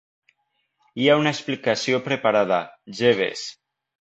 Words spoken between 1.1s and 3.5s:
ha una explicació preparada, Jeeves.